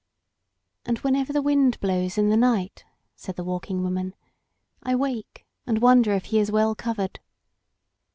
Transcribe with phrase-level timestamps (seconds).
[0.83, 4.15] "And whenever the wind blows in the night," said the Walking Woman,
[4.81, 7.19] '*I wake and wonder if he is well covered."